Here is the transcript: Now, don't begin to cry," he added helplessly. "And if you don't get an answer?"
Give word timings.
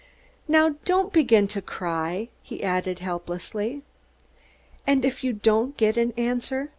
Now, 0.47 0.77
don't 0.83 1.13
begin 1.13 1.47
to 1.49 1.61
cry," 1.61 2.29
he 2.41 2.63
added 2.63 2.97
helplessly. 2.97 3.83
"And 4.87 5.05
if 5.05 5.23
you 5.23 5.31
don't 5.31 5.77
get 5.77 5.95
an 5.95 6.11
answer?" 6.17 6.69